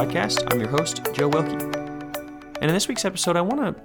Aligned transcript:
podcast. 0.00 0.50
I'm 0.50 0.58
your 0.58 0.70
host, 0.70 1.06
Joe 1.12 1.28
Wilkie. 1.28 1.62
And 1.62 2.62
in 2.62 2.72
this 2.72 2.88
week's 2.88 3.04
episode, 3.04 3.36
I 3.36 3.42
want 3.42 3.60
to 3.60 3.82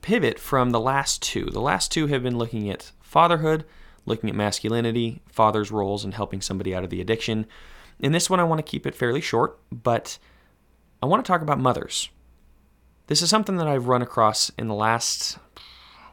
pivot 0.00 0.36
from 0.40 0.70
the 0.70 0.80
last 0.80 1.22
two. 1.22 1.44
The 1.44 1.60
last 1.60 1.92
two 1.92 2.08
have 2.08 2.24
been 2.24 2.36
looking 2.36 2.68
at 2.68 2.90
fatherhood, 3.00 3.64
looking 4.04 4.28
at 4.28 4.34
masculinity, 4.34 5.22
father's 5.28 5.70
roles, 5.70 6.02
and 6.04 6.12
helping 6.12 6.40
somebody 6.40 6.74
out 6.74 6.82
of 6.82 6.90
the 6.90 7.00
addiction. 7.00 7.46
In 8.00 8.10
this 8.10 8.28
one, 8.28 8.40
I 8.40 8.44
want 8.44 8.58
to 8.58 8.68
keep 8.68 8.84
it 8.84 8.96
fairly 8.96 9.20
short, 9.20 9.56
but 9.70 10.18
I 11.00 11.06
want 11.06 11.24
to 11.24 11.28
talk 11.28 11.40
about 11.40 11.60
mothers. 11.60 12.08
This 13.06 13.22
is 13.22 13.30
something 13.30 13.56
that 13.58 13.68
I've 13.68 13.86
run 13.86 14.02
across 14.02 14.50
in 14.58 14.66
the 14.66 14.74
last, 14.74 15.38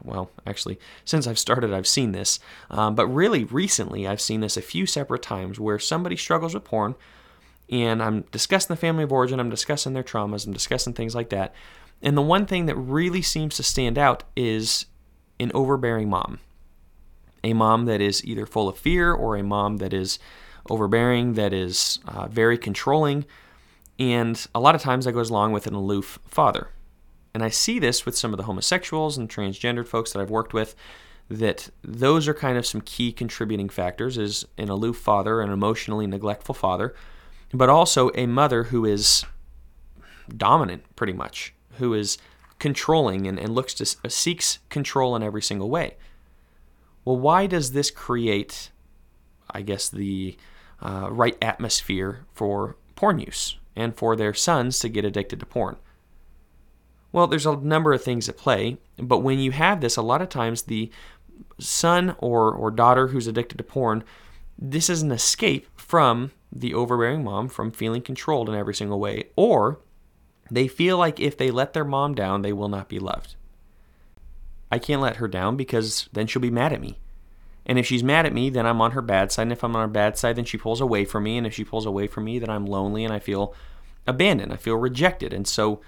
well, 0.04 0.30
actually, 0.46 0.78
since 1.04 1.26
I've 1.26 1.36
started, 1.36 1.72
I've 1.72 1.88
seen 1.88 2.12
this. 2.12 2.38
Um, 2.70 2.94
but 2.94 3.08
really, 3.08 3.42
recently, 3.42 4.06
I've 4.06 4.20
seen 4.20 4.40
this 4.40 4.56
a 4.56 4.62
few 4.62 4.86
separate 4.86 5.22
times 5.22 5.58
where 5.58 5.80
somebody 5.80 6.14
struggles 6.14 6.54
with 6.54 6.62
porn, 6.62 6.94
and 7.70 8.02
I'm 8.02 8.22
discussing 8.32 8.68
the 8.68 8.80
family 8.80 9.04
of 9.04 9.12
origin, 9.12 9.40
I'm 9.40 9.50
discussing 9.50 9.92
their 9.92 10.02
traumas, 10.02 10.46
I'm 10.46 10.52
discussing 10.52 10.92
things 10.92 11.14
like 11.14 11.30
that. 11.30 11.54
And 12.02 12.16
the 12.16 12.22
one 12.22 12.46
thing 12.46 12.66
that 12.66 12.74
really 12.74 13.22
seems 13.22 13.56
to 13.56 13.62
stand 13.62 13.96
out 13.96 14.24
is 14.36 14.86
an 15.38 15.52
overbearing 15.54 16.10
mom. 16.10 16.40
A 17.44 17.52
mom 17.54 17.86
that 17.86 18.00
is 18.00 18.24
either 18.24 18.46
full 18.46 18.68
of 18.68 18.78
fear 18.78 19.12
or 19.12 19.36
a 19.36 19.42
mom 19.42 19.78
that 19.78 19.92
is 19.92 20.18
overbearing, 20.68 21.34
that 21.34 21.52
is 21.52 21.98
uh, 22.06 22.28
very 22.28 22.58
controlling. 22.58 23.24
And 23.98 24.44
a 24.54 24.60
lot 24.60 24.74
of 24.74 24.82
times 24.82 25.04
that 25.04 25.12
goes 25.12 25.30
along 25.30 25.52
with 25.52 25.66
an 25.66 25.74
aloof 25.74 26.18
father. 26.26 26.68
And 27.34 27.42
I 27.42 27.48
see 27.48 27.78
this 27.78 28.04
with 28.04 28.16
some 28.16 28.32
of 28.32 28.36
the 28.36 28.44
homosexuals 28.44 29.16
and 29.16 29.28
transgendered 29.28 29.88
folks 29.88 30.12
that 30.12 30.20
I've 30.20 30.30
worked 30.30 30.52
with 30.52 30.74
that 31.28 31.70
those 31.82 32.28
are 32.28 32.34
kind 32.34 32.58
of 32.58 32.66
some 32.66 32.80
key 32.82 33.12
contributing 33.12 33.68
factors 33.68 34.18
is 34.18 34.44
an 34.58 34.68
aloof 34.68 34.98
father, 34.98 35.40
an 35.40 35.50
emotionally 35.50 36.06
neglectful 36.06 36.54
father, 36.54 36.94
but 37.52 37.68
also 37.68 38.10
a 38.14 38.26
mother 38.26 38.64
who 38.64 38.84
is 38.84 39.24
dominant 40.36 40.84
pretty 40.96 41.12
much, 41.12 41.54
who 41.78 41.94
is 41.94 42.18
controlling 42.58 43.26
and, 43.26 43.38
and 43.38 43.54
looks 43.54 43.74
to 43.74 43.96
uh, 44.04 44.08
seeks 44.08 44.58
control 44.68 45.16
in 45.16 45.22
every 45.22 45.42
single 45.42 45.68
way. 45.68 45.96
Well, 47.04 47.18
why 47.18 47.46
does 47.46 47.72
this 47.72 47.90
create, 47.90 48.70
I 49.50 49.62
guess, 49.62 49.88
the 49.88 50.36
uh, 50.80 51.08
right 51.10 51.36
atmosphere 51.42 52.24
for 52.32 52.76
porn 52.94 53.18
use 53.18 53.58
and 53.74 53.96
for 53.96 54.14
their 54.14 54.34
sons 54.34 54.78
to 54.78 54.88
get 54.88 55.04
addicted 55.04 55.40
to 55.40 55.46
porn? 55.46 55.76
Well, 57.10 57.26
there's 57.26 57.46
a 57.46 57.56
number 57.56 57.92
of 57.92 58.02
things 58.02 58.28
at 58.28 58.38
play, 58.38 58.78
but 58.96 59.18
when 59.18 59.38
you 59.38 59.50
have 59.50 59.80
this, 59.80 59.96
a 59.96 60.02
lot 60.02 60.22
of 60.22 60.28
times 60.28 60.62
the 60.62 60.90
son 61.58 62.14
or, 62.18 62.52
or 62.52 62.70
daughter 62.70 63.08
who's 63.08 63.26
addicted 63.26 63.58
to 63.58 63.64
porn, 63.64 64.04
this 64.58 64.88
is 64.88 65.02
an 65.02 65.10
escape 65.10 65.68
from 65.76 66.30
the 66.52 66.74
overbearing 66.74 67.24
mom 67.24 67.48
from 67.48 67.72
feeling 67.72 68.02
controlled 68.02 68.48
in 68.48 68.54
every 68.54 68.74
single 68.74 69.00
way, 69.00 69.24
or 69.36 69.80
they 70.50 70.68
feel 70.68 70.98
like 70.98 71.18
if 71.18 71.36
they 71.36 71.50
let 71.50 71.72
their 71.72 71.84
mom 71.84 72.14
down, 72.14 72.42
they 72.42 72.52
will 72.52 72.68
not 72.68 72.88
be 72.88 72.98
loved. 72.98 73.36
I 74.70 74.78
can't 74.78 75.02
let 75.02 75.16
her 75.16 75.28
down 75.28 75.56
because 75.56 76.08
then 76.12 76.26
she'll 76.26 76.42
be 76.42 76.50
mad 76.50 76.72
at 76.72 76.80
me. 76.80 76.98
And 77.64 77.78
if 77.78 77.86
she's 77.86 78.02
mad 78.02 78.26
at 78.26 78.32
me, 78.32 78.50
then 78.50 78.66
I'm 78.66 78.80
on 78.80 78.92
her 78.92 79.02
bad 79.02 79.30
side. 79.30 79.42
And 79.42 79.52
if 79.52 79.62
I'm 79.62 79.76
on 79.76 79.82
her 79.82 79.92
bad 79.92 80.18
side, 80.18 80.36
then 80.36 80.44
she 80.44 80.58
pulls 80.58 80.80
away 80.80 81.04
from 81.04 81.24
me. 81.24 81.38
And 81.38 81.46
if 81.46 81.54
she 81.54 81.64
pulls 81.64 81.86
away 81.86 82.06
from 82.06 82.24
me, 82.24 82.38
then 82.38 82.50
I'm 82.50 82.66
lonely 82.66 83.04
and 83.04 83.12
I 83.12 83.18
feel 83.18 83.54
abandoned. 84.06 84.52
I 84.52 84.56
feel 84.56 84.76
rejected. 84.76 85.32
And 85.32 85.46
so 85.46 85.80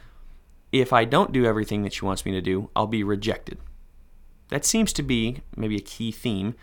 if 0.71 0.93
I 0.93 1.05
don't 1.05 1.33
do 1.33 1.45
everything 1.45 1.83
that 1.83 1.93
she 1.93 2.05
wants 2.05 2.25
me 2.25 2.33
to 2.33 2.41
do, 2.41 2.71
I'll 2.77 2.87
be 2.87 3.03
rejected. 3.03 3.59
That 4.49 4.65
seems 4.65 4.93
to 4.93 5.03
be 5.03 5.41
maybe 5.57 5.77
a 5.77 5.81
key 5.81 6.13
theme 6.13 6.55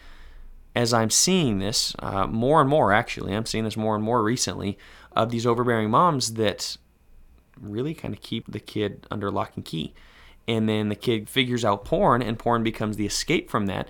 as 0.75 0.93
I'm 0.93 1.09
seeing 1.09 1.59
this 1.59 1.95
uh, 1.99 2.27
more 2.27 2.61
and 2.61 2.69
more, 2.69 2.93
actually. 2.93 3.33
I'm 3.33 3.45
seeing 3.45 3.63
this 3.63 3.77
more 3.77 3.95
and 3.95 4.03
more 4.03 4.23
recently 4.23 4.77
of 5.13 5.29
these 5.29 5.45
overbearing 5.45 5.89
moms 5.89 6.33
that 6.35 6.77
really 7.59 7.93
kind 7.93 8.13
of 8.13 8.21
keep 8.21 8.51
the 8.51 8.59
kid 8.59 9.05
under 9.11 9.29
lock 9.29 9.51
and 9.55 9.65
key. 9.65 9.93
And 10.47 10.67
then 10.67 10.89
the 10.89 10.95
kid 10.95 11.29
figures 11.29 11.63
out 11.63 11.85
porn, 11.85 12.21
and 12.21 12.39
porn 12.39 12.63
becomes 12.63 12.97
the 12.97 13.05
escape 13.05 13.49
from 13.49 13.67
that. 13.67 13.87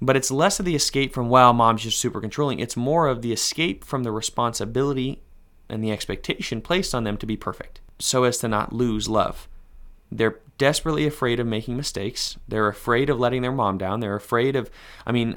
But 0.00 0.16
it's 0.16 0.30
less 0.30 0.58
of 0.58 0.66
the 0.66 0.76
escape 0.76 1.12
from, 1.12 1.28
wow, 1.28 1.52
mom's 1.52 1.82
just 1.82 1.98
super 1.98 2.20
controlling. 2.20 2.60
It's 2.60 2.76
more 2.76 3.06
of 3.06 3.22
the 3.22 3.32
escape 3.32 3.84
from 3.84 4.02
the 4.02 4.12
responsibility 4.12 5.22
and 5.68 5.84
the 5.84 5.92
expectation 5.92 6.62
placed 6.62 6.94
on 6.94 7.04
them 7.04 7.16
to 7.18 7.26
be 7.26 7.36
perfect 7.36 7.80
so 7.98 8.24
as 8.24 8.38
to 8.38 8.48
not 8.48 8.72
lose 8.72 9.08
love. 9.08 9.48
They're 10.12 10.40
desperately 10.58 11.06
afraid 11.06 11.40
of 11.40 11.46
making 11.46 11.76
mistakes. 11.76 12.36
They're 12.46 12.68
afraid 12.68 13.08
of 13.08 13.18
letting 13.18 13.42
their 13.42 13.52
mom 13.52 13.78
down. 13.78 14.00
They're 14.00 14.14
afraid 14.14 14.56
of, 14.56 14.70
I 15.06 15.12
mean, 15.12 15.34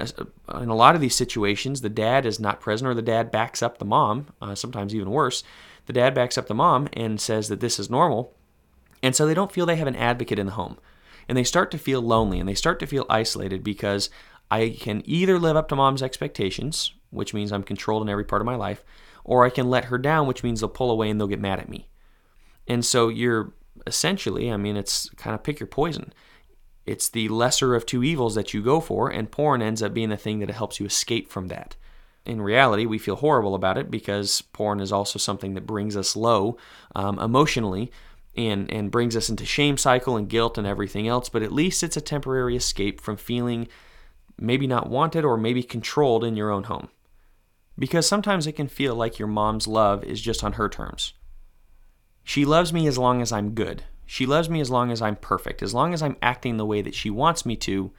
in 0.60 0.68
a 0.68 0.74
lot 0.74 0.94
of 0.94 1.00
these 1.00 1.14
situations, 1.14 1.80
the 1.80 1.88
dad 1.88 2.26
is 2.26 2.38
not 2.38 2.60
present 2.60 2.88
or 2.88 2.94
the 2.94 3.02
dad 3.02 3.30
backs 3.30 3.62
up 3.62 3.78
the 3.78 3.84
mom, 3.84 4.26
uh, 4.42 4.54
sometimes 4.54 4.94
even 4.94 5.10
worse. 5.10 5.42
The 5.86 5.92
dad 5.92 6.14
backs 6.14 6.36
up 6.36 6.46
the 6.46 6.54
mom 6.54 6.88
and 6.92 7.20
says 7.20 7.48
that 7.48 7.60
this 7.60 7.78
is 7.78 7.88
normal. 7.88 8.34
And 9.02 9.14
so 9.14 9.26
they 9.26 9.34
don't 9.34 9.52
feel 9.52 9.64
they 9.66 9.76
have 9.76 9.86
an 9.86 9.96
advocate 9.96 10.38
in 10.38 10.46
the 10.46 10.52
home. 10.52 10.78
And 11.28 11.38
they 11.38 11.44
start 11.44 11.70
to 11.70 11.78
feel 11.78 12.02
lonely 12.02 12.38
and 12.38 12.48
they 12.48 12.54
start 12.54 12.78
to 12.80 12.86
feel 12.86 13.06
isolated 13.08 13.64
because 13.64 14.10
I 14.50 14.76
can 14.78 15.02
either 15.06 15.38
live 15.38 15.56
up 15.56 15.68
to 15.68 15.76
mom's 15.76 16.02
expectations, 16.02 16.92
which 17.10 17.32
means 17.32 17.50
I'm 17.50 17.62
controlled 17.62 18.02
in 18.02 18.08
every 18.08 18.24
part 18.24 18.42
of 18.42 18.46
my 18.46 18.56
life, 18.56 18.84
or 19.24 19.46
I 19.46 19.50
can 19.50 19.70
let 19.70 19.86
her 19.86 19.96
down, 19.96 20.26
which 20.26 20.42
means 20.42 20.60
they'll 20.60 20.68
pull 20.68 20.90
away 20.90 21.08
and 21.08 21.18
they'll 21.18 21.28
get 21.28 21.40
mad 21.40 21.60
at 21.60 21.70
me. 21.70 21.88
And 22.68 22.84
so 22.84 23.08
you're 23.08 23.54
essentially, 23.86 24.50
I 24.50 24.56
mean, 24.56 24.76
it's 24.76 25.08
kind 25.10 25.34
of 25.34 25.42
pick 25.42 25.60
your 25.60 25.66
poison. 25.66 26.12
It's 26.86 27.08
the 27.08 27.28
lesser 27.28 27.74
of 27.74 27.86
two 27.86 28.02
evils 28.04 28.34
that 28.34 28.52
you 28.52 28.62
go 28.62 28.80
for, 28.80 29.08
and 29.08 29.30
porn 29.30 29.62
ends 29.62 29.82
up 29.82 29.94
being 29.94 30.10
the 30.10 30.16
thing 30.16 30.40
that 30.40 30.50
helps 30.50 30.78
you 30.78 30.86
escape 30.86 31.30
from 31.30 31.48
that. 31.48 31.76
In 32.26 32.40
reality, 32.40 32.86
we 32.86 32.98
feel 32.98 33.16
horrible 33.16 33.54
about 33.54 33.78
it 33.78 33.90
because 33.90 34.42
porn 34.52 34.80
is 34.80 34.92
also 34.92 35.18
something 35.18 35.54
that 35.54 35.66
brings 35.66 35.96
us 35.96 36.16
low 36.16 36.56
um, 36.94 37.18
emotionally 37.18 37.90
and, 38.36 38.70
and 38.70 38.90
brings 38.90 39.16
us 39.16 39.28
into 39.28 39.44
shame 39.44 39.76
cycle 39.76 40.16
and 40.16 40.28
guilt 40.28 40.58
and 40.58 40.66
everything 40.66 41.06
else, 41.06 41.28
but 41.28 41.42
at 41.42 41.52
least 41.52 41.82
it's 41.82 41.96
a 41.96 42.02
temporary 42.02 42.56
escape 42.56 43.00
from 43.00 43.16
feeling 43.16 43.68
maybe 44.38 44.66
not 44.66 44.88
wanted 44.88 45.24
or 45.24 45.36
maybe 45.36 45.62
controlled 45.62 46.24
in 46.24 46.36
your 46.36 46.50
own 46.50 46.64
home. 46.64 46.88
Because 47.78 48.06
sometimes 48.06 48.46
it 48.46 48.52
can 48.52 48.68
feel 48.68 48.94
like 48.94 49.18
your 49.18 49.28
mom's 49.28 49.66
love 49.66 50.04
is 50.04 50.20
just 50.20 50.42
on 50.42 50.54
her 50.54 50.68
terms. 50.68 51.12
She 52.24 52.44
loves 52.44 52.72
me 52.72 52.86
as 52.86 52.98
long 52.98 53.22
as 53.22 53.30
I'm 53.30 53.50
good. 53.54 53.84
She 54.06 54.26
loves 54.26 54.48
me 54.48 54.60
as 54.60 54.70
long 54.70 54.90
as 54.90 55.00
I'm 55.00 55.16
perfect. 55.16 55.62
As 55.62 55.74
long 55.74 55.94
as 55.94 56.02
I'm 56.02 56.16
acting 56.22 56.56
the 56.56 56.66
way 56.66 56.82
that 56.82 56.94
she 56.94 57.10
wants 57.10 57.46
me 57.46 57.56
to, 57.56 57.92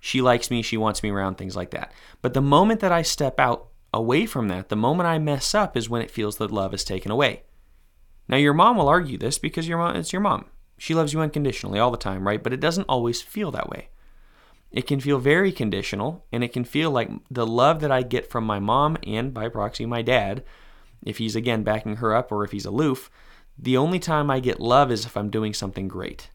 she 0.00 0.20
likes 0.20 0.50
me, 0.50 0.62
she 0.62 0.76
wants 0.76 1.02
me 1.02 1.10
around, 1.10 1.36
things 1.36 1.56
like 1.56 1.70
that. 1.70 1.92
But 2.20 2.34
the 2.34 2.40
moment 2.40 2.80
that 2.80 2.92
I 2.92 3.02
step 3.02 3.38
out 3.38 3.68
away 3.94 4.26
from 4.26 4.48
that, 4.48 4.68
the 4.68 4.76
moment 4.76 5.06
I 5.06 5.18
mess 5.18 5.54
up 5.54 5.76
is 5.76 5.88
when 5.88 6.02
it 6.02 6.10
feels 6.10 6.36
that 6.36 6.50
love 6.50 6.74
is 6.74 6.84
taken 6.84 7.10
away. 7.12 7.42
Now 8.28 8.36
your 8.36 8.54
mom 8.54 8.76
will 8.76 8.88
argue 8.88 9.18
this 9.18 9.38
because 9.38 9.68
your 9.68 9.78
mom 9.78 9.96
it's 9.96 10.12
your 10.12 10.22
mom. 10.22 10.46
She 10.78 10.94
loves 10.94 11.12
you 11.12 11.20
unconditionally 11.20 11.78
all 11.78 11.90
the 11.90 11.96
time, 11.96 12.26
right? 12.26 12.42
But 12.42 12.52
it 12.52 12.60
doesn't 12.60 12.88
always 12.88 13.22
feel 13.22 13.50
that 13.52 13.68
way. 13.68 13.88
It 14.72 14.86
can 14.86 15.00
feel 15.00 15.18
very 15.18 15.52
conditional 15.52 16.24
and 16.32 16.42
it 16.42 16.52
can 16.52 16.64
feel 16.64 16.90
like 16.90 17.10
the 17.30 17.46
love 17.46 17.80
that 17.80 17.92
I 17.92 18.02
get 18.02 18.30
from 18.30 18.44
my 18.44 18.58
mom 18.58 18.96
and 19.06 19.32
by 19.34 19.48
proxy 19.48 19.86
my 19.86 20.02
dad, 20.02 20.42
if 21.04 21.18
he's 21.18 21.36
again 21.36 21.62
backing 21.62 21.96
her 21.96 22.14
up 22.14 22.32
or 22.32 22.42
if 22.42 22.52
he's 22.52 22.64
aloof, 22.64 23.10
the 23.58 23.76
only 23.76 23.98
time 23.98 24.30
I 24.30 24.40
get 24.40 24.60
love 24.60 24.90
is 24.90 25.04
if 25.04 25.16
I'm 25.16 25.30
doing 25.30 25.54
something 25.54 25.88
great, 25.88 26.30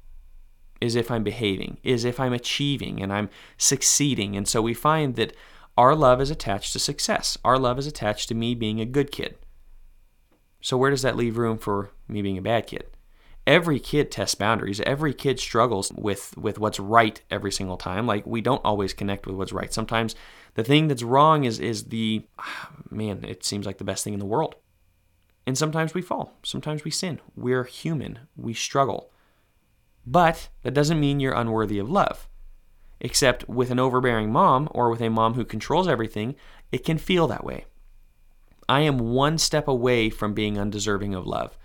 is 0.80 0.96
if 0.96 1.10
I'm 1.10 1.24
behaving, 1.24 1.78
is 1.84 2.06
if 2.06 2.20
I'm 2.20 2.34
achieving 2.34 3.02
and 3.02 3.12
I'm 3.12 3.30
succeeding. 3.58 4.36
And 4.36 4.48
so 4.48 4.62
we 4.62 4.74
find 4.74 5.16
that 5.16 5.36
our 5.78 5.96
love 5.96 6.22
is 6.22 6.32
attached 6.32 6.74
to 6.74 6.80
success. 6.80 7.38
Our 7.44 7.58
love 7.58 7.78
is 7.78 7.88
attached 7.88 8.30
to 8.30 8.36
me 8.36 8.56
being 8.56 8.80
a 8.80 8.86
good 8.86 9.12
kid. 9.12 9.38
So 10.62 10.78
where 10.78 10.90
does 10.90 11.04
that 11.04 11.16
leave 11.16 11.38
room 11.38 11.58
for 11.58 11.92
me 12.08 12.22
being 12.22 12.38
a 12.38 12.42
bad 12.42 12.68
kid? 12.68 12.86
Every 13.46 13.80
kid 13.80 14.12
tests 14.12 14.36
boundaries. 14.36 14.82
Every 14.82 15.14
kid 15.14 15.40
struggles 15.40 15.92
with 15.94 16.36
with 16.38 16.60
what's 16.60 16.80
right 16.80 17.22
every 17.32 17.52
single 17.52 17.78
time. 17.78 18.06
Like 18.06 18.26
we 18.26 18.42
don't 18.42 18.66
always 18.66 18.94
connect 18.94 19.26
with 19.26 19.38
what's 19.38 19.54
right. 19.54 19.74
Sometimes 19.74 20.16
the 20.56 20.64
thing 20.64 20.88
that's 20.90 21.04
wrong 21.04 21.46
is 21.46 21.60
is 21.60 21.86
the 21.86 22.26
ah, 22.40 22.72
man, 22.90 23.24
it 23.24 23.46
seems 23.46 23.66
like 23.66 23.78
the 23.78 23.86
best 23.86 24.04
thing 24.04 24.14
in 24.14 24.20
the 24.20 24.26
world. 24.26 24.56
And 25.48 25.58
sometimes 25.58 25.94
we 25.94 26.02
fall, 26.02 26.38
sometimes 26.44 26.84
we 26.84 26.92
sin. 26.92 27.22
We're 27.34 27.64
human, 27.64 28.20
we 28.36 28.54
struggle. 28.54 29.12
But 30.06 30.50
that 30.64 30.74
doesn't 30.74 31.00
mean 31.00 31.22
you're 31.22 31.34
unworthy 31.34 31.80
of 31.80 31.90
love. 31.90 32.28
Except 33.00 33.48
with 33.48 33.72
an 33.72 33.80
overbearing 33.80 34.30
mom 34.30 34.68
or 34.72 34.90
with 34.90 35.02
a 35.02 35.10
mom 35.10 35.36
who 35.36 35.46
controls 35.46 35.88
everything, 35.88 36.36
it 36.74 36.84
can 36.84 36.98
feel 36.98 37.28
that 37.28 37.46
way. 37.46 37.64
I 38.68 38.82
am 38.82 38.98
one 38.98 39.38
step 39.38 39.70
away 39.70 40.10
from 40.10 40.34
being 40.34 40.60
undeserving 40.60 41.16
of 41.16 41.26
love. 41.26 41.58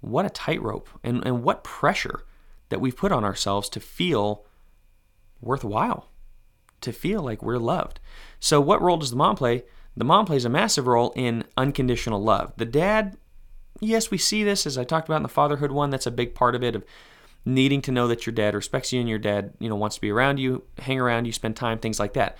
What 0.00 0.26
a 0.26 0.30
tightrope 0.30 0.88
and, 1.04 1.24
and 1.24 1.44
what 1.44 1.62
pressure 1.62 2.24
that 2.70 2.80
we've 2.80 2.96
put 2.96 3.12
on 3.12 3.22
ourselves 3.22 3.68
to 3.68 3.78
feel 3.78 4.44
worthwhile, 5.40 6.08
to 6.80 6.92
feel 6.92 7.22
like 7.22 7.40
we're 7.40 7.58
loved. 7.58 8.00
So, 8.40 8.60
what 8.60 8.82
role 8.82 8.96
does 8.96 9.10
the 9.10 9.16
mom 9.16 9.36
play? 9.36 9.62
The 9.96 10.04
mom 10.04 10.26
plays 10.26 10.44
a 10.44 10.50
massive 10.50 10.86
role 10.86 11.12
in 11.16 11.44
unconditional 11.56 12.22
love. 12.22 12.52
The 12.56 12.64
dad, 12.64 13.16
yes, 13.80 14.10
we 14.10 14.18
see 14.18 14.44
this 14.44 14.66
as 14.66 14.78
I 14.78 14.84
talked 14.84 15.08
about 15.08 15.18
in 15.18 15.22
the 15.22 15.28
fatherhood 15.28 15.72
one. 15.72 15.90
That's 15.90 16.06
a 16.06 16.12
big 16.12 16.34
part 16.34 16.54
of 16.54 16.62
it 16.62 16.76
of 16.76 16.84
needing 17.44 17.82
to 17.82 17.92
know 17.92 18.06
that 18.08 18.26
your 18.26 18.32
dad 18.32 18.54
respects 18.54 18.92
you 18.92 19.00
and 19.00 19.08
your 19.08 19.18
dad, 19.18 19.54
you 19.58 19.68
know, 19.68 19.76
wants 19.76 19.96
to 19.96 20.00
be 20.00 20.10
around 20.10 20.38
you, 20.38 20.62
hang 20.78 21.00
around 21.00 21.24
you, 21.24 21.32
spend 21.32 21.56
time, 21.56 21.78
things 21.78 21.98
like 21.98 22.12
that. 22.14 22.36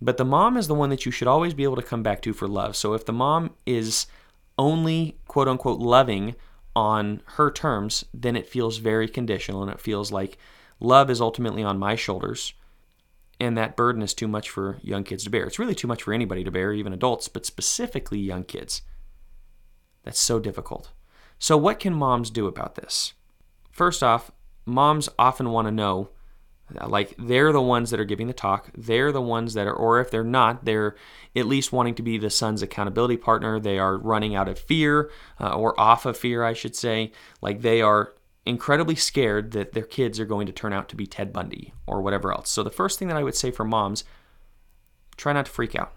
But 0.00 0.16
the 0.16 0.24
mom 0.24 0.56
is 0.56 0.66
the 0.66 0.74
one 0.74 0.90
that 0.90 1.06
you 1.06 1.12
should 1.12 1.28
always 1.28 1.54
be 1.54 1.64
able 1.64 1.76
to 1.76 1.82
come 1.82 2.02
back 2.02 2.22
to 2.22 2.32
for 2.32 2.48
love. 2.48 2.76
So 2.76 2.94
if 2.94 3.04
the 3.04 3.12
mom 3.12 3.54
is 3.66 4.06
only 4.58 5.18
quote 5.26 5.48
unquote 5.48 5.80
loving 5.80 6.34
on 6.76 7.22
her 7.36 7.50
terms, 7.50 8.04
then 8.12 8.36
it 8.36 8.48
feels 8.48 8.78
very 8.78 9.08
conditional 9.08 9.62
and 9.62 9.70
it 9.70 9.80
feels 9.80 10.10
like 10.10 10.38
love 10.80 11.10
is 11.10 11.20
ultimately 11.20 11.62
on 11.62 11.78
my 11.78 11.94
shoulders 11.94 12.54
and 13.40 13.56
that 13.56 13.76
burden 13.76 14.02
is 14.02 14.14
too 14.14 14.28
much 14.28 14.50
for 14.50 14.78
young 14.82 15.04
kids 15.04 15.24
to 15.24 15.30
bear. 15.30 15.44
It's 15.44 15.58
really 15.58 15.74
too 15.74 15.88
much 15.88 16.02
for 16.02 16.12
anybody 16.12 16.44
to 16.44 16.50
bear, 16.50 16.72
even 16.72 16.92
adults, 16.92 17.28
but 17.28 17.46
specifically 17.46 18.18
young 18.18 18.44
kids. 18.44 18.82
That's 20.04 20.20
so 20.20 20.38
difficult. 20.38 20.92
So, 21.38 21.56
what 21.56 21.80
can 21.80 21.94
moms 21.94 22.30
do 22.30 22.46
about 22.46 22.74
this? 22.76 23.14
First 23.70 24.02
off, 24.02 24.30
moms 24.66 25.08
often 25.18 25.50
want 25.50 25.66
to 25.66 25.72
know 25.72 26.10
like 26.86 27.14
they're 27.18 27.52
the 27.52 27.60
ones 27.60 27.90
that 27.90 28.00
are 28.00 28.04
giving 28.04 28.26
the 28.26 28.32
talk 28.32 28.70
they're 28.76 29.12
the 29.12 29.20
ones 29.20 29.54
that 29.54 29.66
are 29.66 29.74
or 29.74 30.00
if 30.00 30.10
they're 30.10 30.24
not 30.24 30.64
they're 30.64 30.96
at 31.36 31.46
least 31.46 31.72
wanting 31.72 31.94
to 31.94 32.02
be 32.02 32.16
the 32.16 32.30
son's 32.30 32.62
accountability 32.62 33.16
partner 33.16 33.60
they 33.60 33.78
are 33.78 33.98
running 33.98 34.34
out 34.34 34.48
of 34.48 34.58
fear 34.58 35.10
uh, 35.40 35.54
or 35.54 35.78
off 35.78 36.06
of 36.06 36.16
fear 36.16 36.42
i 36.42 36.52
should 36.52 36.74
say 36.74 37.12
like 37.42 37.60
they 37.60 37.82
are 37.82 38.14
incredibly 38.46 38.94
scared 38.94 39.52
that 39.52 39.72
their 39.72 39.84
kids 39.84 40.20
are 40.20 40.26
going 40.26 40.46
to 40.46 40.52
turn 40.52 40.72
out 40.72 40.88
to 40.90 40.96
be 40.96 41.06
Ted 41.06 41.32
Bundy 41.32 41.72
or 41.86 42.02
whatever 42.02 42.32
else. 42.32 42.50
So 42.50 42.62
the 42.62 42.70
first 42.70 42.98
thing 42.98 43.08
that 43.08 43.16
I 43.16 43.22
would 43.22 43.34
say 43.34 43.50
for 43.50 43.64
moms, 43.64 44.04
try 45.16 45.32
not 45.32 45.46
to 45.46 45.52
freak 45.52 45.74
out. 45.74 45.92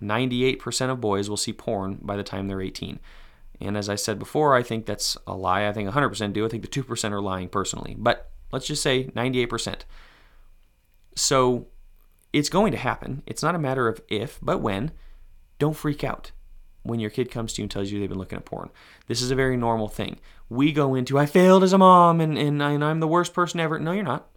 98% 0.00 0.90
of 0.90 1.00
boys 1.00 1.28
will 1.28 1.36
see 1.36 1.52
porn 1.52 1.98
by 2.02 2.16
the 2.16 2.22
time 2.22 2.48
they're 2.48 2.60
18. 2.60 3.00
And 3.60 3.76
as 3.76 3.88
I 3.88 3.94
said 3.94 4.18
before, 4.18 4.54
I 4.54 4.62
think 4.62 4.86
that's 4.86 5.16
a 5.26 5.34
lie. 5.34 5.66
I 5.66 5.72
think 5.72 5.88
100% 5.88 6.32
do. 6.32 6.44
I 6.44 6.48
think 6.48 6.62
the 6.62 6.82
2% 6.82 7.12
are 7.12 7.20
lying 7.20 7.48
personally. 7.48 7.96
But 7.98 8.30
let's 8.52 8.66
just 8.66 8.82
say 8.82 9.04
98%. 9.08 9.80
So 11.16 11.68
it's 12.32 12.48
going 12.48 12.72
to 12.72 12.78
happen. 12.78 13.22
It's 13.26 13.42
not 13.42 13.54
a 13.54 13.60
matter 13.60 13.88
of 13.88 14.00
if, 14.08 14.38
but 14.42 14.58
when. 14.58 14.92
Don't 15.60 15.76
freak 15.76 16.02
out 16.02 16.32
when 16.84 17.00
your 17.00 17.10
kid 17.10 17.30
comes 17.30 17.52
to 17.52 17.60
you 17.60 17.64
and 17.64 17.70
tells 17.70 17.90
you 17.90 17.98
they've 17.98 18.08
been 18.08 18.18
looking 18.18 18.38
at 18.38 18.44
porn. 18.44 18.70
This 19.08 19.20
is 19.20 19.30
a 19.30 19.34
very 19.34 19.56
normal 19.56 19.88
thing. 19.88 20.20
We 20.48 20.72
go 20.72 20.94
into, 20.94 21.18
I 21.18 21.26
failed 21.26 21.64
as 21.64 21.72
a 21.72 21.78
mom 21.78 22.20
and, 22.20 22.38
and, 22.38 22.62
and 22.62 22.84
I'm 22.84 23.00
the 23.00 23.08
worst 23.08 23.34
person 23.34 23.58
ever. 23.58 23.78
No, 23.78 23.92
you're 23.92 24.04
not. 24.04 24.28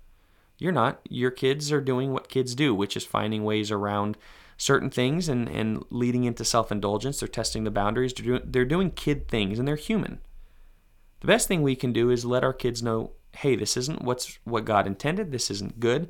You're 0.58 0.72
not. 0.72 1.00
Your 1.08 1.30
kids 1.30 1.72
are 1.72 1.82
doing 1.82 2.12
what 2.12 2.30
kids 2.30 2.56
do, 2.56 2.74
which 2.74 2.98
is 2.98 3.06
finding 3.06 3.44
ways 3.44 3.70
around 3.70 4.18
certain 4.58 4.90
things 4.90 5.30
and, 5.30 5.48
and 5.48 5.84
leading 5.92 6.24
into 6.24 6.44
self 6.44 6.72
indulgence. 6.72 7.20
They're 7.20 7.28
testing 7.28 7.64
the 7.64 7.72
boundaries. 7.72 8.14
They're 8.14 8.26
doing, 8.26 8.42
they're 8.46 8.66
doing 8.66 8.92
kid 8.92 9.28
things 9.28 9.60
and 9.60 9.68
they're 9.68 9.76
human. 9.76 10.20
The 11.20 11.28
best 11.28 11.48
thing 11.48 11.62
we 11.62 11.76
can 11.76 11.94
do 11.94 12.10
is 12.10 12.26
let 12.26 12.44
our 12.44 12.54
kids 12.54 12.82
know 12.82 13.12
hey, 13.38 13.56
this 13.56 13.78
isn't 13.78 14.02
what's 14.02 14.40
what 14.46 14.66
God 14.66 14.88
intended. 14.88 15.32
This 15.32 15.52
isn't 15.52 15.80
good, 15.80 16.10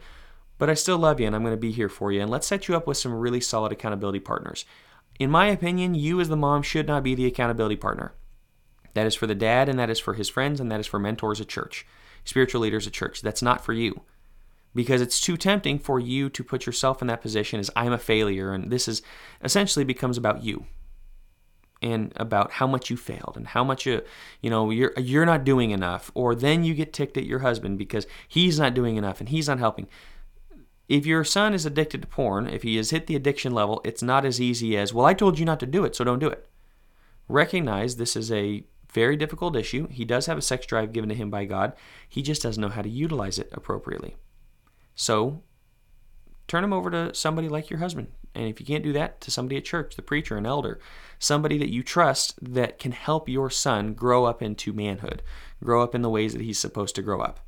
but 0.58 0.70
I 0.70 0.76
still 0.76 0.98
love 0.98 1.20
you 1.20 1.28
and 1.28 1.36
I'm 1.36 1.44
going 1.44 1.54
to 1.54 1.58
be 1.58 1.74
here 1.74 1.90
for 1.90 2.12
you. 2.12 2.22
And 2.22 2.32
let's 2.32 2.48
set 2.48 2.68
you 2.68 2.76
up 2.76 2.88
with 2.88 2.98
some 2.98 3.14
really 3.14 3.42
solid 3.42 3.74
accountability 3.74 4.22
partners. 4.22 4.66
In 5.20 5.32
my 5.32 5.48
opinion, 5.48 5.96
you 5.96 6.20
as 6.22 6.30
the 6.30 6.36
mom 6.36 6.62
should 6.62 6.88
not 6.88 7.04
be 7.04 7.16
the 7.16 7.26
accountability 7.26 7.76
partner. 7.76 8.14
That 8.94 9.08
is 9.08 9.16
for 9.16 9.28
the 9.28 9.36
dad, 9.36 9.70
and 9.70 9.78
that 9.80 9.90
is 9.90 10.00
for 10.00 10.14
his 10.14 10.30
friends, 10.30 10.60
and 10.60 10.72
that 10.72 10.80
is 10.80 10.88
for 10.88 11.00
mentors 11.00 11.42
at 11.42 11.48
church, 11.48 11.86
spiritual 12.24 12.62
leaders 12.62 12.88
at 12.88 12.94
church. 12.94 13.22
That's 13.22 13.42
not 13.42 13.64
for 13.64 13.74
you. 13.74 14.02
Because 14.76 15.02
it's 15.02 15.20
too 15.20 15.38
tempting 15.38 15.80
for 15.80 16.00
you 16.00 16.30
to 16.30 16.44
put 16.44 16.66
yourself 16.66 17.02
in 17.02 17.08
that 17.08 17.22
position 17.22 17.60
as 17.60 17.72
I'm 17.76 17.94
a 17.94 17.98
failure, 17.98 18.54
and 18.54 18.72
this 18.72 18.88
is 18.88 19.02
essentially 19.44 19.86
becomes 19.86 20.18
about 20.18 20.44
you 20.44 20.66
and 21.82 22.12
about 22.16 22.54
how 22.54 22.68
much 22.68 22.90
you 22.90 22.98
failed 22.98 23.34
and 23.36 23.48
how 23.48 23.64
much 23.64 23.86
you 23.86 24.02
you 24.42 24.50
know 24.50 24.70
you're 24.72 24.94
you're 24.98 25.26
not 25.26 25.44
doing 25.44 25.72
enough 25.72 26.12
or 26.16 26.34
then 26.34 26.64
you 26.64 26.74
get 26.74 26.92
ticked 26.92 27.18
at 27.18 27.26
your 27.26 27.40
husband 27.40 27.78
because 27.78 28.08
he's 28.28 28.60
not 28.60 28.74
doing 28.74 28.96
enough 28.96 29.20
and 29.20 29.30
he's 29.30 29.48
not 29.48 29.60
helping 29.60 29.88
if 30.88 31.06
your 31.06 31.24
son 31.24 31.54
is 31.54 31.66
addicted 31.66 32.02
to 32.02 32.08
porn, 32.08 32.48
if 32.48 32.64
he 32.64 32.78
has 32.78 32.92
hit 32.92 33.08
the 33.08 33.16
addiction 33.16 33.54
level, 33.54 33.82
it's 33.84 34.02
not 34.02 34.26
as 34.26 34.40
easy 34.40 34.78
as, 34.78 34.94
well, 34.94 35.06
I 35.06 35.14
told 35.14 35.38
you 35.38 35.46
not 35.46 35.60
to 35.60 35.66
do 35.66 35.84
it, 35.84 35.96
so 35.96 36.04
don't 36.04 36.20
do 36.20 36.30
it. 36.30 36.48
Recognize 37.28 37.96
this 37.98 38.16
is 38.16 38.32
a 38.32 38.64
very 38.92 39.18
difficult 39.18 39.56
issue. 39.56 39.88
He 39.90 40.06
does 40.06 40.28
have 40.28 40.38
a 40.38 40.42
sex 40.42 40.66
drive 40.66 40.94
given 40.94 41.10
to 41.10 41.16
him 41.16 41.30
by 41.30 41.46
God, 41.46 41.74
he 42.08 42.22
just 42.22 42.42
doesn't 42.42 42.62
know 42.62 42.70
how 42.70 42.82
to 42.82 42.90
utilize 42.90 43.38
it 43.38 43.50
appropriately. 43.52 44.16
So, 44.96 45.44
turn 46.48 46.64
him 46.64 46.74
over 46.74 46.90
to 46.90 47.14
somebody 47.14 47.50
like 47.50 47.70
your 47.70 47.80
husband. 47.80 48.08
And 48.34 48.48
if 48.48 48.60
you 48.60 48.66
can't 48.66 48.84
do 48.84 48.94
that, 48.94 49.20
to 49.22 49.32
somebody 49.32 49.58
at 49.58 49.66
church, 49.66 49.96
the 49.96 50.02
preacher, 50.02 50.38
an 50.38 50.46
elder, 50.46 50.80
somebody 51.20 51.58
that 51.58 51.72
you 51.72 51.84
trust 51.84 52.36
that 52.42 52.80
can 52.80 52.92
help 52.94 53.28
your 53.28 53.50
son 53.50 53.94
grow 53.94 54.26
up 54.26 54.42
into 54.42 54.74
manhood, 54.74 55.22
grow 55.62 55.84
up 55.84 55.94
in 55.94 56.02
the 56.02 56.10
ways 56.10 56.34
that 56.34 56.42
he's 56.42 56.60
supposed 56.60 56.96
to 56.96 57.02
grow 57.02 57.20
up. 57.20 57.42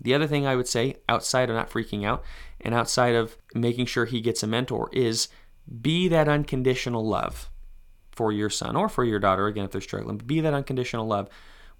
The 0.00 0.14
other 0.14 0.26
thing 0.26 0.46
I 0.46 0.56
would 0.56 0.68
say, 0.68 0.96
outside 1.08 1.50
of 1.50 1.56
not 1.56 1.70
freaking 1.70 2.06
out 2.06 2.22
and 2.60 2.74
outside 2.74 3.14
of 3.14 3.36
making 3.54 3.86
sure 3.86 4.04
he 4.04 4.20
gets 4.20 4.42
a 4.42 4.46
mentor, 4.46 4.88
is 4.92 5.28
be 5.80 6.08
that 6.08 6.28
unconditional 6.28 7.06
love 7.06 7.50
for 8.12 8.32
your 8.32 8.50
son 8.50 8.76
or 8.76 8.88
for 8.88 9.04
your 9.04 9.18
daughter, 9.18 9.46
again, 9.46 9.64
if 9.64 9.70
they're 9.70 9.80
struggling. 9.80 10.18
Be 10.18 10.40
that 10.40 10.54
unconditional 10.54 11.06
love 11.06 11.28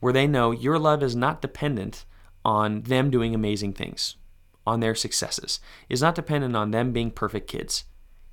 where 0.01 0.13
they 0.13 0.27
know 0.27 0.51
your 0.51 0.79
love 0.79 1.03
is 1.03 1.17
not 1.17 1.43
dependent 1.43 2.05
on 2.45 2.83
them 2.83 3.11
doing 3.11 3.35
amazing 3.35 3.73
things, 3.73 4.17
on 4.67 4.81
their 4.81 4.95
successes. 4.95 5.61
Is 5.89 6.03
not 6.03 6.15
dependent 6.15 6.57
on 6.57 6.71
them 6.71 6.93
being 6.93 7.11
perfect 7.11 7.49
kids. 7.49 7.85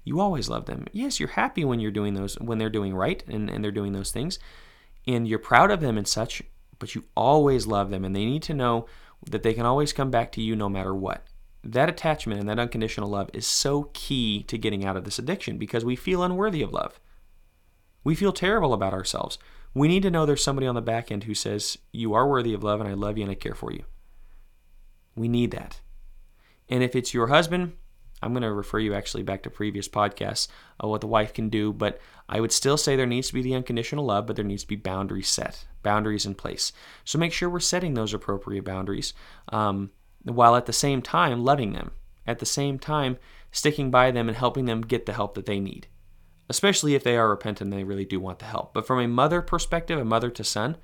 You 0.03 0.19
always 0.19 0.49
love 0.49 0.65
them. 0.65 0.85
Yes, 0.93 1.19
you're 1.19 1.29
happy 1.29 1.65
when 1.65 1.79
you're 1.79 1.89
doing 1.91 2.13
those 2.13 2.35
when 2.39 2.59
they're 2.59 2.69
doing 2.69 2.93
right 2.93 3.23
and, 3.27 3.49
and 3.49 3.63
they're 3.63 3.71
doing 3.71 3.93
those 3.93 4.11
things. 4.11 4.37
And 5.07 5.27
you're 5.27 5.39
proud 5.39 5.71
of 5.71 5.81
them 5.81 5.97
and 5.97 6.07
such, 6.07 6.43
but 6.77 6.93
you 6.93 7.05
always 7.15 7.65
love 7.65 7.89
them 7.89 8.05
and 8.05 8.15
they 8.15 8.25
need 8.25 8.43
to 8.43 8.53
know 8.53 8.85
that 9.29 9.43
they 9.43 9.53
can 9.53 9.65
always 9.65 9.93
come 9.93 10.11
back 10.11 10.31
to 10.33 10.41
you 10.41 10.55
no 10.55 10.69
matter 10.69 10.93
what. 10.93 11.25
That 11.63 11.89
attachment 11.89 12.39
and 12.39 12.47
that 12.47 12.59
unconditional 12.59 13.09
love 13.09 13.29
is 13.33 13.47
so 13.47 13.89
key 13.93 14.43
to 14.43 14.57
getting 14.57 14.85
out 14.85 14.97
of 14.97 15.03
this 15.03 15.17
addiction 15.17 15.57
because 15.57 15.83
we 15.83 15.95
feel 15.95 16.23
unworthy 16.23 16.61
of 16.61 16.71
love. 16.71 16.99
We 18.03 18.13
feel 18.13 18.31
terrible 18.31 18.73
about 18.73 18.93
ourselves. 18.93 19.39
We 19.73 19.87
need 19.87 20.03
to 20.03 20.11
know 20.11 20.25
there's 20.25 20.43
somebody 20.43 20.67
on 20.67 20.75
the 20.75 20.81
back 20.81 21.11
end 21.11 21.23
who 21.23 21.33
says, 21.33 21.77
You 21.91 22.13
are 22.13 22.27
worthy 22.27 22.53
of 22.53 22.63
love 22.63 22.79
and 22.79 22.89
I 22.89 22.93
love 22.93 23.17
you 23.17 23.23
and 23.23 23.31
I 23.31 23.35
care 23.35 23.55
for 23.55 23.71
you. 23.71 23.83
We 25.15 25.27
need 25.27 25.51
that. 25.51 25.81
And 26.69 26.83
if 26.83 26.95
it's 26.95 27.13
your 27.13 27.27
husband, 27.27 27.73
I'm 28.25 28.33
going 28.33 28.41
to 28.41 28.51
refer 28.51 28.79
you 28.79 28.95
actually 28.95 29.21
back 29.21 29.43
to 29.43 29.51
previous 29.51 29.87
podcasts 29.87 30.47
of 30.79 30.89
what 30.89 31.01
the 31.01 31.07
wife 31.07 31.31
can 31.31 31.49
do, 31.49 31.71
but 31.71 32.01
I 32.27 32.39
would 32.41 32.51
still 32.51 32.75
say 32.75 32.95
there 32.95 33.05
needs 33.05 33.27
to 33.27 33.35
be 33.35 33.43
the 33.43 33.53
unconditional 33.53 34.05
love, 34.05 34.25
but 34.25 34.35
there 34.35 34.43
needs 34.43 34.63
to 34.63 34.67
be 34.67 34.75
boundaries 34.75 35.29
set, 35.29 35.67
boundaries 35.83 36.25
in 36.25 36.33
place. 36.33 36.71
So 37.03 37.19
make 37.19 37.31
sure 37.31 37.49
we're 37.49 37.59
setting 37.59 37.93
those 37.93 38.15
appropriate 38.15 38.65
boundaries 38.65 39.13
um, 39.49 39.91
while 40.23 40.55
at 40.55 40.65
the 40.65 40.73
same 40.73 41.03
time 41.03 41.45
loving 41.45 41.73
them, 41.73 41.91
at 42.25 42.39
the 42.39 42.47
same 42.47 42.79
time 42.79 43.17
sticking 43.51 43.91
by 43.91 44.09
them 44.09 44.27
and 44.27 44.35
helping 44.35 44.65
them 44.65 44.81
get 44.81 45.05
the 45.05 45.13
help 45.13 45.35
that 45.35 45.45
they 45.45 45.59
need, 45.59 45.87
especially 46.49 46.95
if 46.95 47.03
they 47.03 47.17
are 47.17 47.29
repentant 47.29 47.71
and 47.71 47.79
they 47.79 47.83
really 47.83 48.05
do 48.05 48.19
want 48.19 48.39
the 48.39 48.45
help. 48.45 48.73
But 48.73 48.87
from 48.87 48.99
a 48.99 49.07
mother 49.07 49.43
perspective, 49.43 49.99
a 49.99 50.03
mother 50.03 50.31
to 50.31 50.43
son, 50.43 50.77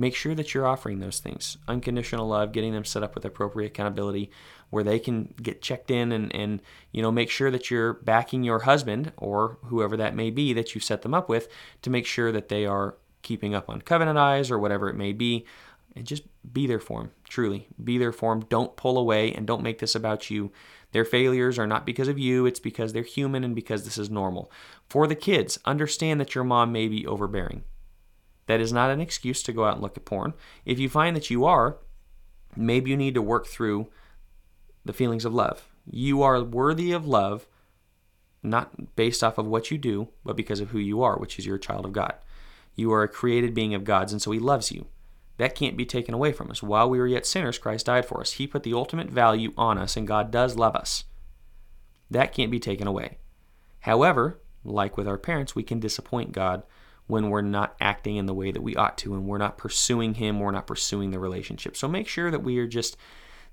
make 0.00 0.16
sure 0.16 0.34
that 0.34 0.54
you're 0.54 0.66
offering 0.66 0.98
those 0.98 1.18
things. 1.18 1.58
Unconditional 1.68 2.26
love 2.26 2.52
getting 2.52 2.72
them 2.72 2.86
set 2.86 3.02
up 3.02 3.14
with 3.14 3.24
appropriate 3.26 3.68
accountability 3.68 4.30
where 4.70 4.82
they 4.82 4.98
can 4.98 5.34
get 5.42 5.60
checked 5.60 5.90
in 5.90 6.10
and, 6.10 6.34
and 6.34 6.62
you 6.90 7.02
know 7.02 7.12
make 7.12 7.28
sure 7.28 7.50
that 7.50 7.70
you're 7.70 7.92
backing 7.92 8.42
your 8.42 8.60
husband 8.60 9.12
or 9.18 9.58
whoever 9.64 9.98
that 9.98 10.16
may 10.16 10.30
be 10.30 10.54
that 10.54 10.74
you 10.74 10.80
set 10.80 11.02
them 11.02 11.12
up 11.12 11.28
with 11.28 11.48
to 11.82 11.90
make 11.90 12.06
sure 12.06 12.32
that 12.32 12.48
they 12.48 12.64
are 12.64 12.96
keeping 13.20 13.54
up 13.54 13.68
on 13.68 13.82
covenant 13.82 14.16
eyes 14.18 14.50
or 14.50 14.58
whatever 14.58 14.88
it 14.88 14.96
may 14.96 15.12
be. 15.12 15.44
And 15.94 16.06
just 16.06 16.22
be 16.50 16.66
there 16.66 16.80
for 16.80 17.00
them 17.00 17.10
truly. 17.28 17.68
Be 17.82 17.98
there 17.98 18.12
for 18.12 18.32
them 18.32 18.46
don't 18.48 18.76
pull 18.76 18.96
away 18.96 19.32
and 19.34 19.46
don't 19.46 19.62
make 19.62 19.80
this 19.80 19.94
about 19.94 20.30
you. 20.30 20.50
Their 20.92 21.04
failures 21.04 21.58
are 21.58 21.66
not 21.66 21.84
because 21.84 22.08
of 22.08 22.18
you. 22.18 22.46
It's 22.46 22.60
because 22.60 22.92
they're 22.92 23.02
human 23.02 23.44
and 23.44 23.54
because 23.54 23.84
this 23.84 23.98
is 23.98 24.08
normal. 24.08 24.50
For 24.88 25.06
the 25.06 25.14
kids 25.14 25.58
understand 25.64 26.20
that 26.20 26.34
your 26.34 26.44
mom 26.44 26.72
may 26.72 26.88
be 26.88 27.06
overbearing 27.06 27.64
that 28.50 28.60
is 28.60 28.72
not 28.72 28.90
an 28.90 29.00
excuse 29.00 29.42
to 29.44 29.52
go 29.52 29.64
out 29.64 29.74
and 29.74 29.82
look 29.82 29.96
at 29.96 30.04
porn. 30.04 30.34
If 30.64 30.78
you 30.78 30.88
find 30.88 31.14
that 31.14 31.30
you 31.30 31.44
are, 31.44 31.78
maybe 32.56 32.90
you 32.90 32.96
need 32.96 33.14
to 33.14 33.22
work 33.22 33.46
through 33.46 33.88
the 34.84 34.92
feelings 34.92 35.24
of 35.24 35.34
love. 35.34 35.68
You 35.90 36.22
are 36.22 36.42
worthy 36.42 36.92
of 36.92 37.06
love, 37.06 37.46
not 38.42 38.96
based 38.96 39.22
off 39.22 39.38
of 39.38 39.46
what 39.46 39.70
you 39.70 39.78
do, 39.78 40.08
but 40.24 40.36
because 40.36 40.60
of 40.60 40.70
who 40.70 40.78
you 40.78 41.02
are, 41.02 41.18
which 41.18 41.38
is 41.38 41.46
you're 41.46 41.56
a 41.56 41.60
child 41.60 41.84
of 41.84 41.92
God. 41.92 42.14
You 42.74 42.92
are 42.92 43.02
a 43.02 43.08
created 43.08 43.54
being 43.54 43.74
of 43.74 43.84
God's, 43.84 44.12
and 44.12 44.22
so 44.22 44.30
He 44.30 44.38
loves 44.38 44.72
you. 44.72 44.86
That 45.36 45.54
can't 45.54 45.76
be 45.76 45.86
taken 45.86 46.14
away 46.14 46.32
from 46.32 46.50
us. 46.50 46.62
While 46.62 46.90
we 46.90 46.98
were 46.98 47.06
yet 47.06 47.26
sinners, 47.26 47.58
Christ 47.58 47.86
died 47.86 48.04
for 48.04 48.20
us. 48.20 48.32
He 48.32 48.46
put 48.46 48.62
the 48.62 48.74
ultimate 48.74 49.08
value 49.08 49.52
on 49.56 49.78
us, 49.78 49.96
and 49.96 50.06
God 50.06 50.30
does 50.30 50.56
love 50.56 50.76
us. 50.76 51.04
That 52.10 52.32
can't 52.32 52.50
be 52.50 52.60
taken 52.60 52.86
away. 52.86 53.18
However, 53.80 54.40
like 54.64 54.96
with 54.96 55.08
our 55.08 55.18
parents, 55.18 55.54
we 55.54 55.62
can 55.62 55.80
disappoint 55.80 56.32
God 56.32 56.62
when 57.10 57.30
we're 57.30 57.42
not 57.42 57.76
acting 57.80 58.16
in 58.16 58.26
the 58.26 58.34
way 58.34 58.50
that 58.50 58.62
we 58.62 58.76
ought 58.76 58.96
to 58.98 59.14
and 59.14 59.26
we're 59.26 59.38
not 59.38 59.58
pursuing 59.58 60.14
him 60.14 60.40
we're 60.40 60.50
not 60.50 60.66
pursuing 60.66 61.10
the 61.10 61.18
relationship. 61.18 61.76
So 61.76 61.88
make 61.88 62.08
sure 62.08 62.30
that 62.30 62.42
we 62.42 62.58
are 62.58 62.66
just 62.66 62.96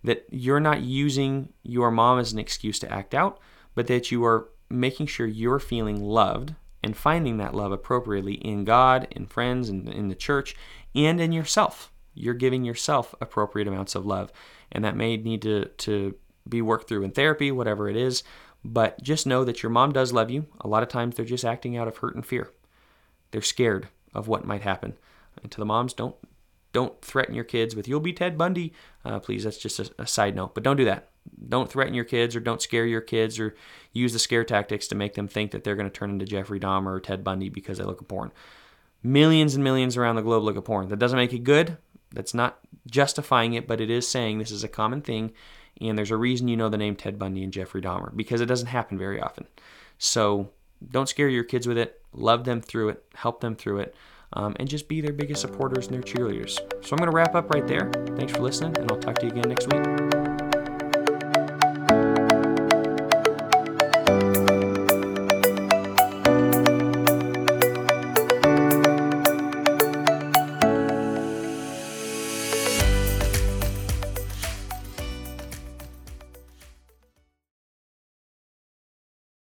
that 0.03 0.25
you're 0.29 0.59
not 0.59 0.81
using 0.81 1.53
your 1.63 1.91
mom 1.91 2.19
as 2.19 2.31
an 2.31 2.39
excuse 2.39 2.79
to 2.79 2.91
act 2.91 3.13
out 3.13 3.39
but 3.75 3.87
that 3.87 4.11
you 4.11 4.23
are 4.25 4.49
making 4.69 5.07
sure 5.07 5.25
you're 5.25 5.59
feeling 5.59 6.01
loved 6.01 6.53
and 6.83 6.95
finding 6.95 7.37
that 7.37 7.55
love 7.55 7.71
appropriately 7.71 8.35
in 8.35 8.63
god 8.63 9.07
in 9.11 9.25
friends 9.25 9.69
and 9.69 9.89
in 9.89 10.07
the 10.07 10.15
church 10.15 10.55
and 10.95 11.19
in 11.19 11.31
yourself. 11.31 11.91
You're 12.13 12.33
giving 12.33 12.63
yourself 12.63 13.13
appropriate 13.21 13.67
amounts 13.67 13.93
of 13.93 14.05
love. 14.05 14.31
And 14.71 14.83
that 14.83 14.95
may 14.95 15.17
need 15.17 15.41
to 15.43 15.65
to 15.65 16.15
be 16.49 16.61
worked 16.61 16.87
through 16.87 17.03
in 17.03 17.11
therapy 17.11 17.51
whatever 17.51 17.89
it 17.89 17.97
is 17.97 18.23
but 18.63 19.01
just 19.01 19.27
know 19.27 19.43
that 19.43 19.63
your 19.63 19.69
mom 19.69 19.91
does 19.91 20.11
love 20.11 20.29
you. 20.29 20.45
A 20.61 20.67
lot 20.67 20.83
of 20.83 20.89
times 20.89 21.15
they're 21.15 21.25
just 21.25 21.45
acting 21.45 21.77
out 21.77 21.87
of 21.87 21.97
hurt 21.97 22.15
and 22.15 22.25
fear 22.25 22.51
they're 23.31 23.41
scared. 23.41 23.89
of 24.13 24.27
what 24.27 24.45
might 24.45 24.61
happen. 24.61 24.93
And 25.43 25.51
to 25.51 25.59
the 25.59 25.65
moms, 25.65 25.93
don't 25.93 26.15
don't 26.73 26.99
threaten 27.01 27.35
your 27.35 27.43
kids 27.43 27.75
with 27.75 27.87
"you'll 27.87 27.99
be 27.99 28.13
Ted 28.13 28.37
Bundy." 28.37 28.73
Uh, 29.05 29.19
please, 29.19 29.43
that's 29.43 29.57
just 29.57 29.79
a, 29.79 29.91
a 29.99 30.07
side 30.07 30.35
note. 30.35 30.53
But 30.53 30.63
don't 30.63 30.77
do 30.77 30.85
that. 30.85 31.09
Don't 31.49 31.69
threaten 31.69 31.93
your 31.93 32.05
kids 32.05 32.35
or 32.35 32.39
don't 32.39 32.61
scare 32.61 32.85
your 32.85 33.01
kids 33.01 33.39
or 33.39 33.55
use 33.93 34.13
the 34.13 34.19
scare 34.19 34.43
tactics 34.43 34.87
to 34.87 34.95
make 34.95 35.13
them 35.13 35.27
think 35.27 35.51
that 35.51 35.63
they're 35.63 35.75
going 35.75 35.89
to 35.89 35.93
turn 35.93 36.09
into 36.09 36.25
Jeffrey 36.25 36.59
Dahmer 36.59 36.93
or 36.93 36.99
Ted 36.99 37.23
Bundy 37.23 37.49
because 37.49 37.77
they 37.77 37.83
look 37.83 38.01
at 38.01 38.07
porn. 38.07 38.31
Millions 39.03 39.53
and 39.55 39.63
millions 39.63 39.97
around 39.97 40.15
the 40.15 40.21
globe 40.21 40.43
look 40.43 40.57
at 40.57 40.65
porn. 40.65 40.89
That 40.89 40.99
doesn't 40.99 41.17
make 41.17 41.33
it 41.33 41.43
good. 41.43 41.77
That's 42.11 42.33
not 42.33 42.59
justifying 42.89 43.53
it, 43.53 43.67
but 43.67 43.81
it 43.81 43.89
is 43.89 44.07
saying 44.07 44.39
this 44.39 44.51
is 44.51 44.63
a 44.63 44.69
common 44.69 45.01
thing. 45.01 45.33
And 45.79 45.97
there's 45.97 46.11
a 46.11 46.17
reason 46.17 46.47
you 46.47 46.57
know 46.57 46.69
the 46.69 46.77
name 46.77 46.95
Ted 46.95 47.19
Bundy 47.19 47.43
and 47.43 47.53
Jeffrey 47.53 47.81
Dahmer 47.81 48.15
because 48.15 48.41
it 48.41 48.47
doesn't 48.47 48.67
happen 48.67 48.97
very 48.97 49.21
often. 49.21 49.45
So 49.97 50.49
don't 50.91 51.09
scare 51.09 51.29
your 51.29 51.43
kids 51.43 51.67
with 51.67 51.77
it. 51.77 52.01
Love 52.13 52.43
them 52.43 52.61
through 52.61 52.89
it. 52.89 53.03
Help 53.15 53.41
them 53.41 53.55
through 53.55 53.79
it. 53.79 53.95
Um, 54.33 54.55
and 54.59 54.67
just 54.67 54.89
be 54.89 54.99
their 54.99 55.13
biggest 55.13 55.41
supporters 55.41 55.87
and 55.87 55.95
their 55.95 56.01
cheerleaders. 56.01 56.57
So 56.83 56.93
I'm 56.93 56.97
going 56.97 57.09
to 57.09 57.15
wrap 57.15 57.33
up 57.33 57.49
right 57.49 57.65
there. 57.65 57.89
Thanks 58.17 58.33
for 58.33 58.41
listening, 58.41 58.77
and 58.77 58.91
I'll 58.91 58.99
talk 58.99 59.17
to 59.19 59.25
you 59.25 59.31
again 59.31 59.47
next 59.47 59.71
week. 59.71 60.26